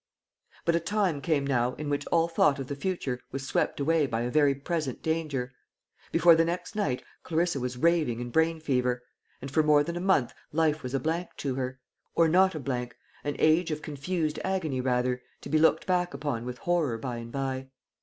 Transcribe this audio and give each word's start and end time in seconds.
But 0.65 0.75
a 0.75 0.79
time 0.79 1.21
came 1.21 1.45
now 1.45 1.75
in 1.75 1.87
which 1.87 2.07
all 2.07 2.27
thought 2.27 2.57
of 2.57 2.65
the 2.65 2.75
future 2.75 3.19
was 3.31 3.45
swept 3.47 3.79
away 3.79 4.07
by 4.07 4.21
a 4.21 4.31
very 4.31 4.55
present 4.55 5.03
danger. 5.03 5.53
Before 6.11 6.33
the 6.33 6.43
next 6.43 6.73
night, 6.75 7.03
Clarissa 7.21 7.59
was 7.59 7.77
raving 7.77 8.19
in 8.19 8.31
brain 8.31 8.59
fever; 8.59 9.03
and 9.43 9.51
for 9.51 9.61
more 9.61 9.83
than 9.83 9.95
a 9.95 9.99
month 10.01 10.33
life 10.51 10.81
was 10.81 10.95
a 10.95 10.99
blank 10.99 11.29
to 11.37 11.53
her 11.53 11.79
or 12.15 12.27
not 12.27 12.55
a 12.55 12.59
blank, 12.59 12.95
an 13.23 13.35
age 13.37 13.69
of 13.69 13.83
confused 13.83 14.39
agony 14.43 14.81
rather, 14.81 15.21
to 15.41 15.49
be 15.49 15.59
looked 15.59 15.85
back 15.85 16.15
upon 16.15 16.45
with 16.45 16.57
horror 16.57 16.97
by 16.97 17.17
and 17.17 17.31
by. 17.31 17.67